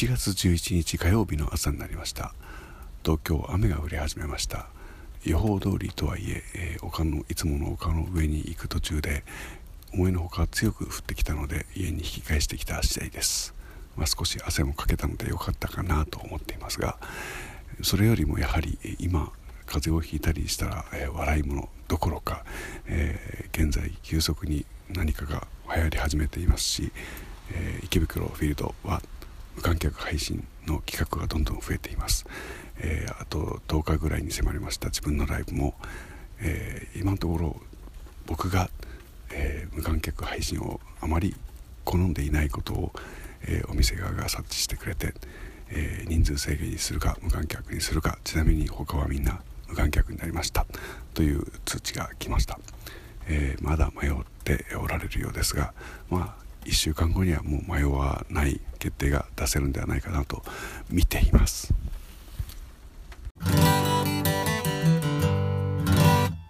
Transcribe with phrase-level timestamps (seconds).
[0.00, 2.32] 1月11日火曜日の朝になりました。
[3.04, 4.68] 東京雨が降り始めました。
[5.26, 9.24] 予報通りとはいええー、丘のいつもの丘の上に行く途中で
[9.92, 13.54] 思いのほか強く降ってきたので家に引き返してきた次第です、
[13.94, 16.96] まあ、少し汗もかけたので良かったかなと思っていますが
[17.82, 19.30] それよりもやはり今
[19.66, 22.46] 風邪をひいたりしたら、えー、笑い物どころか、
[22.86, 25.46] えー、現在急速に何かが
[25.76, 26.90] 流行り始めていますし、
[27.52, 29.02] えー、池袋フィールドは
[29.60, 32.24] 無観客配信の企画がどんどん増えています、
[32.78, 34.88] えー、あと10日ぐらいに迫りました。
[34.88, 35.74] 自分のライブも、
[36.40, 37.56] えー、今のところ
[38.24, 38.70] 僕が、
[39.32, 41.36] え無観客配信をあまり
[41.84, 42.92] 好んでいないことを、
[43.42, 45.12] えお店側が察知してくれて、
[45.68, 50.64] え人数制限にするか無観客にするかちなみに他はみんな無観客になりました。
[51.12, 52.58] という通知が来ました、
[53.28, 55.74] え、まだ迷っておられるようですが
[56.08, 60.42] まあ1週間後にはもう迷わない決定が出せるんではないかなと
[60.90, 61.74] 見ています。